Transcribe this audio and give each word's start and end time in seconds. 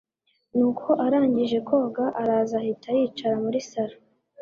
nuko 0.57 0.89
arangije 1.05 1.57
koga 1.67 2.05
araza 2.21 2.55
ahita 2.61 2.87
yicara 2.97 3.35
muri 3.43 3.59
sallon 3.69 4.01